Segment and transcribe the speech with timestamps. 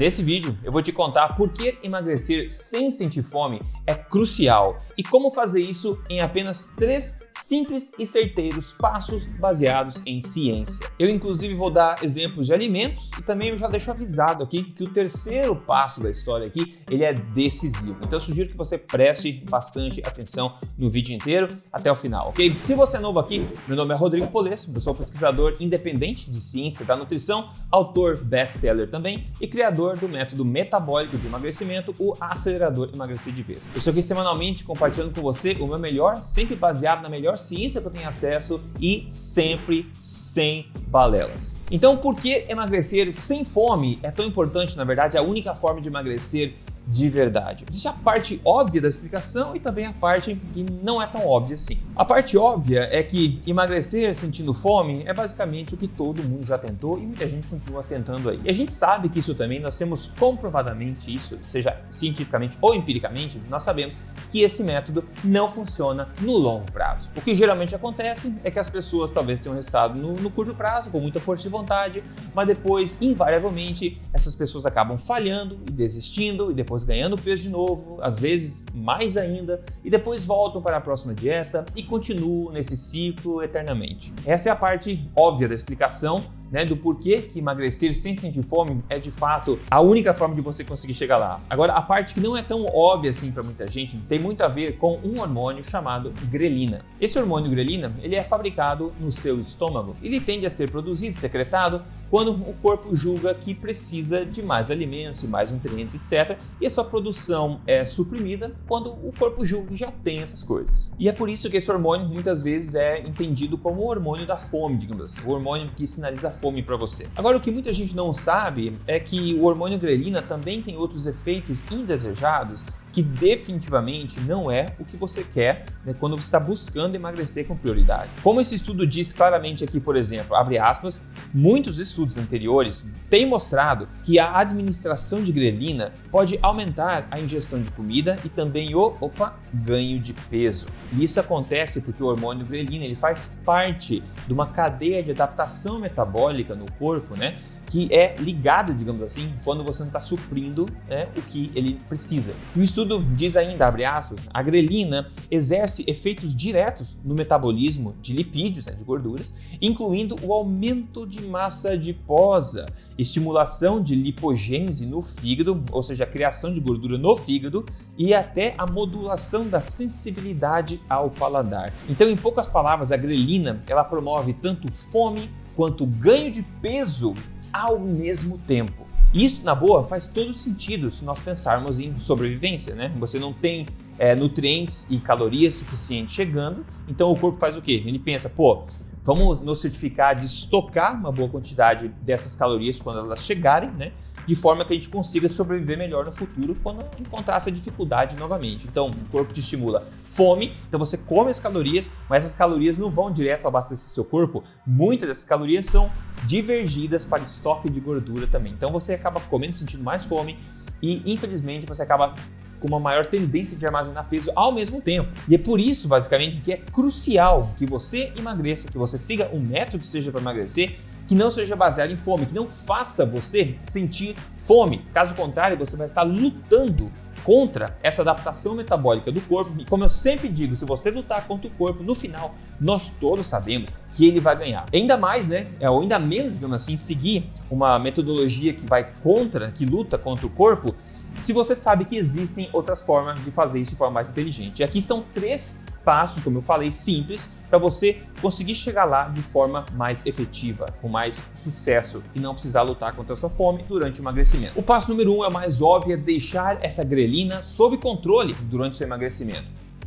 [0.00, 5.02] Nesse vídeo eu vou te contar por que emagrecer sem sentir fome é crucial e
[5.02, 10.86] como fazer isso em apenas três simples e certeiros passos baseados em ciência.
[10.98, 14.84] Eu inclusive vou dar exemplos de alimentos e também eu já deixo avisado aqui que
[14.84, 17.96] o terceiro passo da história aqui ele é decisivo.
[18.02, 22.54] Então eu sugiro que você preste bastante atenção no vídeo inteiro até o final, ok?
[22.58, 26.40] Se você é novo aqui, meu nome é Rodrigo Polesso, eu sou pesquisador independente de
[26.40, 32.90] ciência da nutrição, autor best-seller também e criador do método metabólico de emagrecimento, o acelerador
[32.92, 33.68] emagrecer de vez.
[33.72, 37.80] Eu estou aqui semanalmente compartilhando com você o meu melhor, sempre baseado na melhor ciência
[37.80, 41.56] que eu tenho acesso e sempre sem balelas.
[41.70, 44.76] Então, por que emagrecer sem fome é tão importante?
[44.76, 46.54] Na verdade, a única forma de emagrecer
[46.86, 47.64] de verdade.
[47.68, 51.54] Existe a parte óbvia da explicação e também a parte que não é tão óbvia
[51.54, 51.78] assim.
[52.00, 56.56] A parte óbvia é que emagrecer sentindo fome é basicamente o que todo mundo já
[56.56, 58.40] tentou e muita gente continua tentando aí.
[58.42, 63.38] E a gente sabe que isso também, nós temos comprovadamente isso, seja cientificamente ou empiricamente,
[63.50, 63.98] nós sabemos
[64.30, 67.10] que esse método não funciona no longo prazo.
[67.14, 70.88] O que geralmente acontece é que as pessoas talvez tenham resultado no, no curto prazo,
[70.88, 72.02] com muita força de vontade,
[72.34, 77.98] mas depois, invariavelmente, essas pessoas acabam falhando e desistindo e depois ganhando peso de novo,
[78.00, 83.42] às vezes mais ainda, e depois voltam para a próxima dieta e continuam nesse ciclo
[83.42, 84.14] eternamente.
[84.24, 88.82] Essa é a parte óbvia da explicação né, do porquê que emagrecer sem sentir fome
[88.88, 91.40] é de fato a única forma de você conseguir chegar lá.
[91.48, 94.48] Agora, a parte que não é tão óbvia assim para muita gente tem muito a
[94.48, 96.84] ver com um hormônio chamado grelina.
[97.00, 99.96] Esse hormônio grelina, ele é fabricado no seu estômago.
[100.02, 105.22] Ele tende a ser produzido, secretado quando o corpo julga que precisa de mais alimentos
[105.22, 106.38] e mais nutrientes, etc.
[106.60, 110.90] E a sua produção é suprimida quando o corpo julga que já tem essas coisas.
[110.98, 114.36] E é por isso que esse hormônio muitas vezes é entendido como o hormônio da
[114.36, 117.08] fome, digamos assim, o hormônio que sinaliza fome para você.
[117.16, 121.06] Agora, o que muita gente não sabe é que o hormônio grelina também tem outros
[121.06, 126.94] efeitos indesejados que definitivamente não é o que você quer né, quando você está buscando
[126.94, 128.10] emagrecer com prioridade.
[128.22, 131.00] Como esse estudo diz claramente aqui, por exemplo, abre aspas,
[131.32, 137.70] muitos estudos anteriores têm mostrado que a administração de grelina pode aumentar a ingestão de
[137.70, 140.66] comida e também o opa, ganho de peso.
[140.92, 145.78] E isso acontece porque o hormônio grelina ele faz parte de uma cadeia de adaptação
[145.78, 147.38] metabólica no corpo, né?
[147.70, 152.32] Que é ligado, digamos assim, quando você não está suprindo né, o que ele precisa.
[152.56, 158.66] o estudo diz ainda, abre aspas, a grelina exerce efeitos diretos no metabolismo de lipídios,
[158.66, 159.32] né, de gorduras,
[159.62, 162.66] incluindo o aumento de massa adiposa,
[162.98, 167.64] estimulação de lipogênese no fígado, ou seja, a criação de gordura no fígado,
[167.96, 171.72] e até a modulação da sensibilidade ao paladar.
[171.88, 177.14] Então, em poucas palavras, a grelina ela promove tanto fome quanto ganho de peso
[177.52, 178.86] ao mesmo tempo.
[179.12, 182.92] Isso, na boa, faz todo sentido se nós pensarmos em sobrevivência, né?
[182.98, 183.66] Você não tem
[183.98, 187.82] é, nutrientes e calorias suficientes chegando, então o corpo faz o quê?
[187.84, 188.64] Ele pensa, pô,
[189.02, 193.92] vamos nos certificar de estocar uma boa quantidade dessas calorias quando elas chegarem, né?
[194.26, 198.66] de forma que a gente consiga sobreviver melhor no futuro quando encontrar essa dificuldade novamente.
[198.68, 202.90] Então, o corpo te estimula fome, então você come as calorias, mas essas calorias não
[202.90, 204.44] vão direto abastecer seu corpo.
[204.66, 205.90] Muitas dessas calorias são
[206.24, 208.52] divergidas para estoque de gordura também.
[208.52, 210.38] Então, você acaba comendo sentindo mais fome
[210.82, 212.14] e, infelizmente, você acaba
[212.60, 215.10] com uma maior tendência de armazenar peso ao mesmo tempo.
[215.28, 219.40] E é por isso, basicamente, que é crucial que você emagreça, que você siga um
[219.40, 220.76] método que seja para emagrecer
[221.10, 224.86] que não seja baseado em fome, que não faça você sentir fome.
[224.94, 226.88] Caso contrário, você vai estar lutando
[227.24, 229.52] contra essa adaptação metabólica do corpo.
[229.58, 233.26] E como eu sempre digo, se você lutar contra o corpo, no final, nós todos
[233.26, 234.66] sabemos que ele vai ganhar.
[234.72, 235.48] Ainda mais, né?
[235.58, 240.26] É, ou ainda menos, digamos assim, seguir uma metodologia que vai contra, que luta contra
[240.26, 240.74] o corpo,
[241.20, 244.60] se você sabe que existem outras formas de fazer isso de forma mais inteligente.
[244.60, 249.22] E aqui estão três passos, como eu falei, simples, para você conseguir chegar lá de
[249.22, 254.00] forma mais efetiva, com mais sucesso e não precisar lutar contra a sua fome durante
[254.00, 254.56] o emagrecimento.
[254.56, 258.74] O passo número um é o mais óbvio, é deixar essa grelina sob controle durante
[258.74, 259.46] o seu emagrecimento.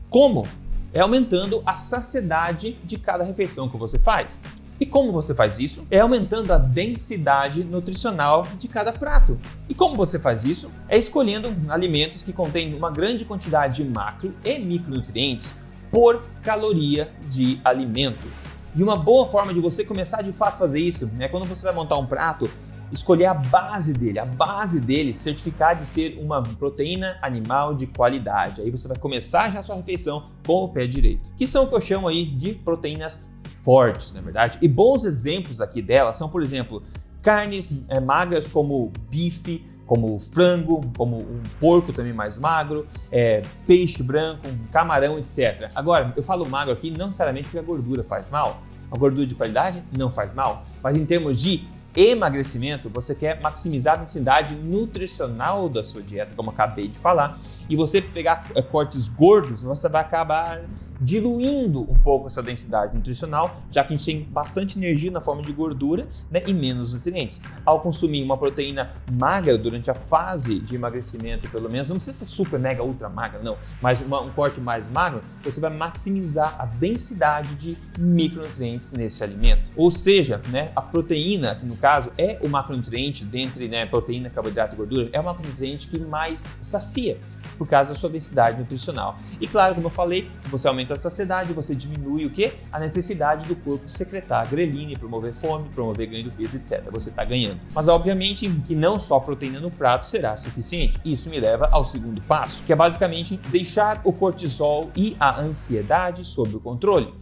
[0.09, 0.45] Como?
[0.91, 4.41] É aumentando a saciedade de cada refeição que você faz.
[4.81, 5.87] E como você faz isso?
[5.89, 9.39] É aumentando a densidade nutricional de cada prato.
[9.69, 10.69] E como você faz isso?
[10.89, 15.62] É escolhendo alimentos que contêm uma grande quantidade de macro e micronutrientes
[15.93, 18.27] por caloria de alimento.
[18.75, 21.63] E uma boa forma de você começar de fato a fazer isso é quando você
[21.63, 22.49] vai montar um prato,
[22.91, 28.61] escolher a base dele, a base dele certificar de ser uma proteína animal de qualidade.
[28.61, 31.67] Aí você vai começar já a sua refeição com o pé direito, que são o
[31.67, 33.29] que eu chamo aí de proteínas
[33.63, 34.57] fortes, na é verdade.
[34.63, 36.81] E bons exemplos aqui delas são, por exemplo,
[37.21, 44.01] carnes é, magras como bife, como frango, como um porco também mais magro, é, peixe
[44.01, 45.69] branco, um camarão, etc.
[45.75, 48.61] Agora, eu falo magro aqui não necessariamente porque a gordura faz mal.
[48.91, 53.95] A gordura de qualidade não faz mal, mas em termos de emagrecimento, você quer maximizar
[53.95, 57.39] a densidade nutricional da sua dieta, como acabei de falar,
[57.69, 60.61] e você pegar eh, cortes gordos, você vai acabar
[61.03, 65.41] diluindo um pouco essa densidade nutricional, já que a gente tem bastante energia na forma
[65.41, 67.41] de gordura né, e menos nutrientes.
[67.65, 72.25] Ao consumir uma proteína magra durante a fase de emagrecimento, pelo menos, não precisa ser
[72.25, 76.65] super, mega, ultra magra, não, mas uma, um corte mais magro, você vai maximizar a
[76.65, 79.69] densidade de micronutrientes nesse alimento.
[79.75, 84.75] Ou seja, né, a proteína, que no caso é o macronutriente dentre né, proteína, carboidrato
[84.75, 87.17] e gordura, é o macronutriente que mais sacia
[87.57, 89.17] por causa da sua densidade nutricional.
[89.39, 92.51] E claro, como eu falei, você aumenta a saciedade, você diminui o que?
[92.71, 96.83] A necessidade do corpo secretar grelina, promover fome, promover ganho de peso, etc.
[96.91, 97.59] Você está ganhando.
[97.73, 100.99] Mas obviamente que não só proteína no prato será suficiente.
[101.03, 106.25] Isso me leva ao segundo passo, que é basicamente deixar o cortisol e a ansiedade
[106.25, 107.13] sob o controle.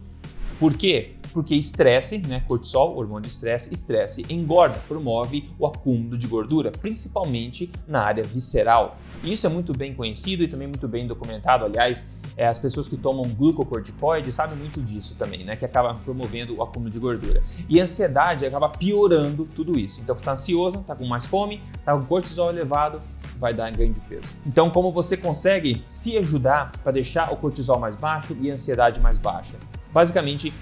[0.58, 1.16] Por quê?
[1.32, 7.70] Porque estresse, né, cortisol, hormônio de estresse, estresse engorda, promove o acúmulo de gordura, principalmente
[7.86, 8.98] na área visceral.
[9.24, 11.64] Isso é muito bem conhecido e também muito bem documentado.
[11.64, 12.06] Aliás,
[12.36, 15.56] é, as pessoas que tomam glucocorticoide sabem muito disso também, né?
[15.56, 17.42] Que acaba promovendo o acúmulo de gordura.
[17.68, 20.00] E a ansiedade acaba piorando tudo isso.
[20.00, 23.00] Então, está ansioso, está com mais fome, está com cortisol elevado,
[23.38, 24.34] vai dar ganho de peso.
[24.46, 29.00] Então, como você consegue se ajudar para deixar o cortisol mais baixo e a ansiedade
[29.00, 29.56] mais baixa?
[29.92, 30.52] Basicamente,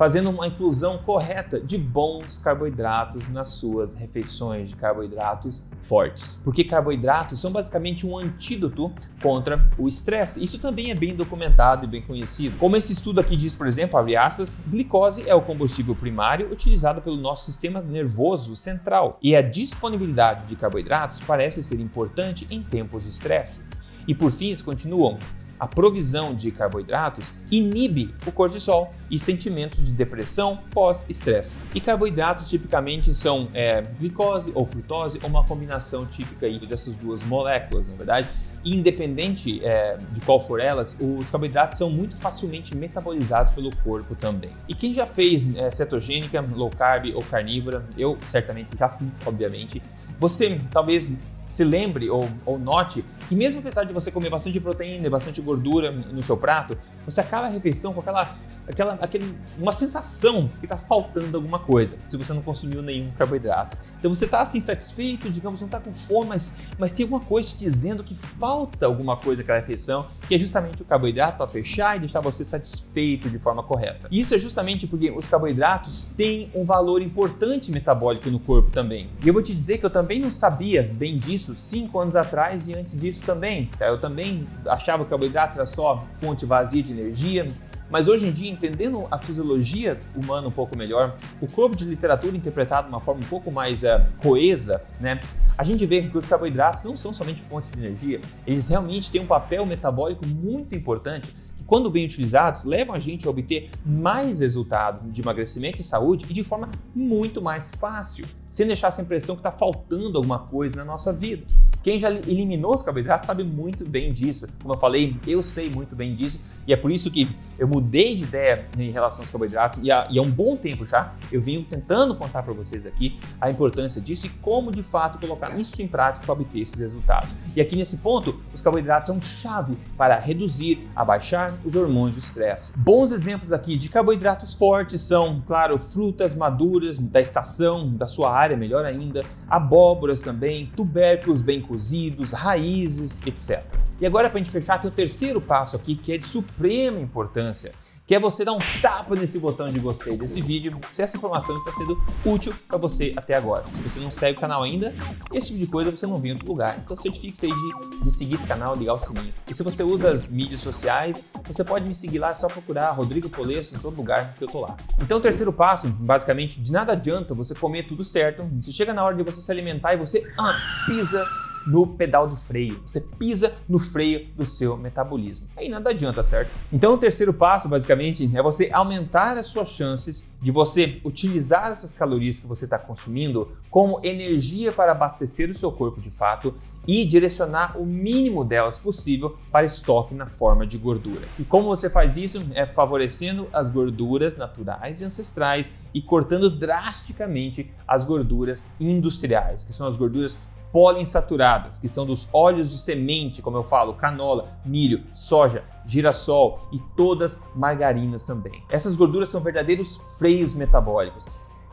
[0.00, 6.40] fazendo uma inclusão correta de bons carboidratos nas suas refeições de carboidratos fortes.
[6.42, 8.90] Porque carboidratos são basicamente um antídoto
[9.22, 10.42] contra o estresse.
[10.42, 12.56] Isso também é bem documentado e bem conhecido.
[12.56, 17.02] Como esse estudo aqui diz, por exemplo, abre aspas, glicose é o combustível primário utilizado
[17.02, 23.04] pelo nosso sistema nervoso central e a disponibilidade de carboidratos parece ser importante em tempos
[23.04, 23.60] de estresse.
[24.08, 25.18] E por fim, eles continuam
[25.60, 31.58] a provisão de carboidratos inibe o cortisol e sentimentos de depressão pós-estresse.
[31.74, 37.90] E carboidratos tipicamente são é, glicose ou frutose, ou uma combinação típica dessas duas moléculas,
[37.90, 38.26] na verdade.
[38.64, 44.50] Independente é, de qual for elas, os carboidratos são muito facilmente metabolizados pelo corpo também.
[44.68, 49.82] E quem já fez é, cetogênica, low carb ou carnívora, eu certamente já fiz, obviamente,
[50.18, 51.10] você talvez
[51.50, 55.40] se lembre ou, ou note que mesmo apesar de você comer bastante proteína e bastante
[55.40, 58.36] gordura no seu prato, você acaba a refeição com aquela
[58.70, 63.76] aquela, aquele, uma sensação que está faltando alguma coisa, se você não consumiu nenhum carboidrato.
[63.98, 67.50] Então você está assim satisfeito, digamos, não está com fome, mas, mas tem alguma coisa
[67.50, 71.96] te dizendo que falta alguma coisa naquela refeição, que é justamente o carboidrato para fechar
[71.96, 74.08] e deixar você satisfeito de forma correta.
[74.10, 79.10] E isso é justamente porque os carboidratos têm um valor importante metabólico no corpo também.
[79.22, 82.68] E eu vou te dizer que eu também não sabia bem disso cinco anos atrás
[82.68, 83.66] e antes disso também.
[83.78, 83.86] Tá?
[83.86, 87.50] Eu também achava que o carboidrato era só fonte vazia de energia,
[87.90, 92.36] mas hoje em dia, entendendo a fisiologia humana um pouco melhor, o corpo de literatura
[92.36, 95.20] interpretado de uma forma um pouco mais uh, coesa, né?
[95.58, 99.20] A gente vê que os carboidratos não são somente fontes de energia, eles realmente têm
[99.20, 104.40] um papel metabólico muito importante que, quando bem utilizados, levam a gente a obter mais
[104.40, 109.36] resultado de emagrecimento e saúde e de forma muito mais fácil, sem deixar essa impressão
[109.36, 111.46] que está faltando alguma coisa na nossa vida.
[111.82, 114.46] Quem já eliminou os carboidratos sabe muito bem disso.
[114.60, 117.26] Como eu falei, eu sei muito bem disso e é por isso que
[117.58, 120.84] eu mudei de ideia em relação aos carboidratos e há, e há um bom tempo
[120.84, 125.18] já eu venho tentando contar para vocês aqui a importância disso e como de fato
[125.18, 127.30] colocar isso em prática para obter esses resultados.
[127.54, 132.72] E aqui nesse ponto, os carboidratos são chave para reduzir, abaixar os hormônios do estresse.
[132.76, 138.84] Bons exemplos aqui de carboidratos fortes são, claro, frutas maduras da estação, da sua melhor
[138.84, 143.62] ainda, abóboras também, tubérculos bem cozidos, raízes, etc.
[144.00, 146.98] E agora, para a gente fechar, tem o terceiro passo aqui que é de suprema
[146.98, 147.72] importância,
[148.10, 151.56] que é você dar um tapa nesse botão de gostei desse vídeo se essa informação
[151.56, 153.64] está sendo útil para você até agora.
[153.72, 154.92] Se você não segue o canal ainda,
[155.32, 156.76] esse tipo de coisa você não vê em outro lugar.
[156.84, 159.32] Então certifique-se aí de, de seguir esse canal ligar o sininho.
[159.48, 162.90] E se você usa as mídias sociais, você pode me seguir lá, é só procurar
[162.90, 164.76] Rodrigo Polesso em todo lugar que eu tô lá.
[165.00, 168.44] Então o terceiro passo, basicamente, de nada adianta você comer tudo certo.
[168.60, 170.52] Se chega na hora de você se alimentar e você ah,
[170.84, 171.24] pisa
[171.66, 175.48] no pedal do freio, você pisa no freio do seu metabolismo.
[175.56, 176.50] Aí nada adianta, certo?
[176.72, 181.94] Então o terceiro passo, basicamente, é você aumentar as suas chances de você utilizar essas
[181.94, 186.54] calorias que você está consumindo como energia para abastecer o seu corpo de fato
[186.86, 191.22] e direcionar o mínimo delas possível para estoque na forma de gordura.
[191.38, 192.42] E como você faz isso?
[192.54, 199.86] É favorecendo as gorduras naturais e ancestrais e cortando drasticamente as gorduras industriais, que são
[199.86, 200.36] as gorduras
[200.72, 206.78] poliinsaturadas, que são dos óleos de semente, como eu falo, canola, milho, soja, girassol e
[206.96, 208.62] todas margarinas também.
[208.70, 211.26] Essas gorduras são verdadeiros freios metabólicos.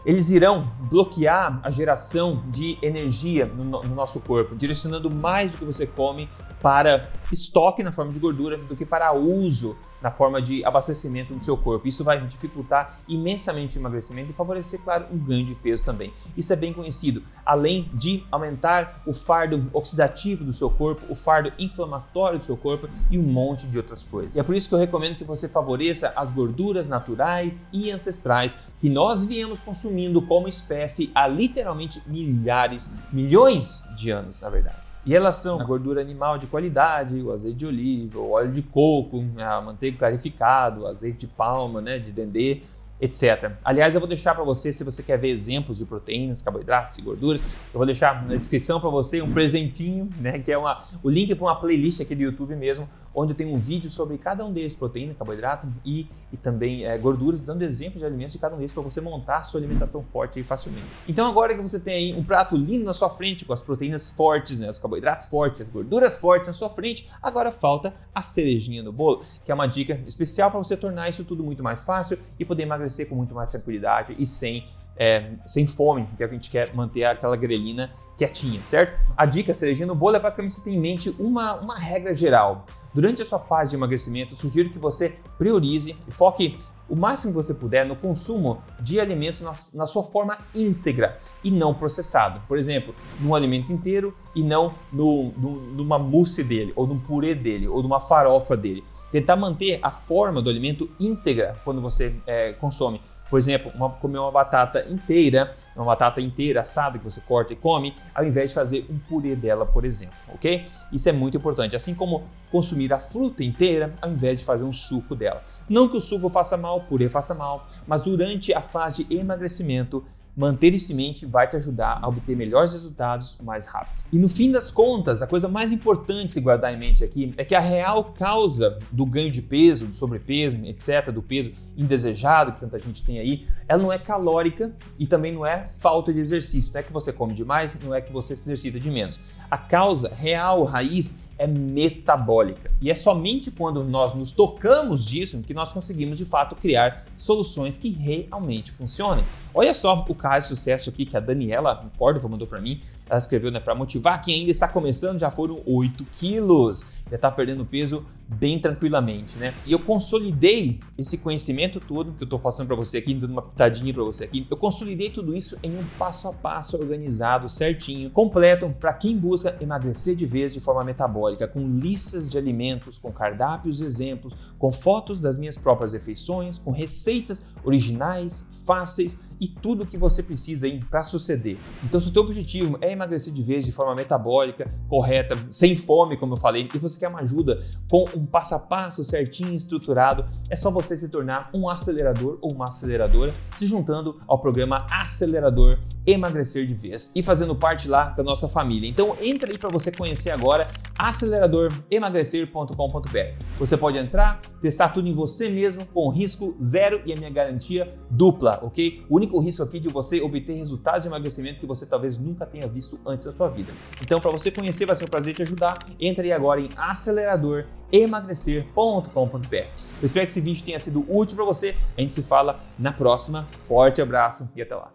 [0.05, 5.65] Eles irão bloquear a geração de energia no, no nosso corpo, direcionando mais do que
[5.65, 6.29] você come
[6.61, 11.43] para estoque na forma de gordura do que para uso na forma de abastecimento do
[11.43, 11.87] seu corpo.
[11.87, 16.13] Isso vai dificultar imensamente o emagrecimento e favorecer, claro, um ganho de peso também.
[16.35, 17.23] Isso é bem conhecido.
[17.45, 22.87] Além de aumentar o fardo oxidativo do seu corpo, o fardo inflamatório do seu corpo
[23.09, 24.35] e um monte de outras coisas.
[24.35, 28.57] E é por isso que eu recomendo que você favoreça as gorduras naturais e ancestrais
[28.79, 34.86] que nós viemos consumindo como espécie há literalmente milhares, milhões de anos, na verdade.
[35.07, 39.23] Em relação à gordura animal de qualidade, o azeite de oliva, o óleo de coco,
[39.37, 42.63] a manteiga clarificado, o azeite de palma, né, de dendê,
[42.99, 43.51] etc.
[43.63, 47.01] Aliás, eu vou deixar para você, se você quer ver exemplos de proteínas, carboidratos e
[47.01, 51.09] gorduras, eu vou deixar na descrição para você um presentinho, né, que é uma, o
[51.09, 54.53] link para uma playlist aqui do YouTube mesmo, onde tenho um vídeo sobre cada um
[54.53, 58.57] deles, proteína, carboidrato e, e também é, gorduras, dando exemplos de alimentos de cada um
[58.57, 60.85] deles para você montar sua alimentação forte e facilmente.
[61.07, 64.11] Então agora que você tem aí um prato lindo na sua frente, com as proteínas
[64.11, 68.83] fortes, né, os carboidratos fortes, as gorduras fortes na sua frente, agora falta a cerejinha
[68.83, 72.19] no bolo, que é uma dica especial para você tornar isso tudo muito mais fácil
[72.39, 74.65] e poder emagrecer com muito mais tranquilidade e sem
[74.99, 78.99] é, sem fome, que é o que a gente quer manter aquela grelina quietinha, certo?
[79.15, 82.65] A dica cerejinha no bolo é basicamente você ter em mente uma, uma regra geral.
[82.93, 86.57] Durante a sua fase de emagrecimento, sugiro que você priorize e foque
[86.89, 91.51] o máximo que você puder no consumo de alimentos na, na, sua forma íntegra e
[91.51, 92.41] não processado.
[92.47, 97.35] Por exemplo, num alimento inteiro e não no, no, numa mousse dele, ou num purê
[97.35, 98.83] dele, ou numa farofa dele.
[99.11, 103.01] Tentar manter a forma do alimento íntegra quando você é, consome.
[103.29, 107.55] Por exemplo, uma, comer uma batata inteira, uma batata inteira assada que você corta e
[107.55, 110.65] come, ao invés de fazer um purê dela, por exemplo, ok?
[110.93, 111.75] Isso é muito importante.
[111.75, 115.43] Assim como consumir a fruta inteira, ao invés de fazer um suco dela.
[115.67, 119.17] Não que o suco faça mal, o purê faça mal, mas durante a fase de
[119.17, 120.05] emagrecimento,
[120.37, 123.97] manter isso em mente vai te ajudar a obter melhores resultados mais rápido.
[124.13, 127.43] E no fim das contas, a coisa mais importante se guardar em mente aqui é
[127.43, 132.59] que a real causa do ganho de peso, do sobrepeso, etc., do peso indesejado que
[132.59, 136.71] tanta gente tem aí, ela não é calórica e também não é falta de exercício.
[136.71, 139.19] Não é que você come demais, não é que você se exercita de menos.
[139.49, 142.71] A causa real, raiz, é metabólica.
[142.81, 147.77] E é somente quando nós nos tocamos disso que nós conseguimos de fato criar soluções
[147.77, 149.23] que realmente funcionem.
[149.53, 152.81] Olha só o caso de sucesso aqui que a Daniela Córdova mandou para mim.
[153.09, 157.31] Ela escreveu né, para motivar quem ainda está começando, já foram 8 quilos já está
[157.31, 159.53] perdendo peso bem tranquilamente, né?
[159.65, 163.41] E eu consolidei esse conhecimento todo que eu estou passando para você aqui, dando uma
[163.41, 164.45] pitadinha para você aqui.
[164.49, 169.55] Eu consolidei tudo isso em um passo a passo organizado, certinho, completo para quem busca
[169.61, 175.21] emagrecer de vez de forma metabólica, com listas de alimentos, com cardápios, exemplos, com fotos
[175.21, 181.03] das minhas próprias refeições, com receitas originais, fáceis e tudo o que você precisa para
[181.03, 181.57] suceder.
[181.83, 186.17] Então, se o teu objetivo é emagrecer de vez de forma metabólica, correta, sem fome,
[186.17, 190.25] como eu falei, e você quer uma ajuda com um passo a passo certinho, estruturado,
[190.49, 195.79] é só você se tornar um acelerador ou uma aceleradora, se juntando ao programa Acelerador
[196.07, 198.89] Emagrecer de Vez e fazendo parte lá da nossa família.
[198.89, 203.43] Então, entra aí para você conhecer agora aceleradoremagrecer.com.br.
[203.59, 207.93] Você pode entrar, testar tudo em você mesmo com risco zero e a minha garantia
[208.09, 209.05] dupla, ok?
[209.09, 212.65] O único risco aqui de você obter resultados de emagrecimento que você talvez nunca tenha
[212.67, 213.73] visto antes da sua vida.
[214.01, 215.85] Então, para você conhecer, vai ser um prazer te ajudar.
[215.99, 219.55] Entre aí agora em aceleradoremagrecer.com.br.
[219.55, 221.75] Eu espero que esse vídeo tenha sido útil para você.
[221.97, 223.45] A gente se fala na próxima.
[223.67, 224.93] Forte abraço e até lá.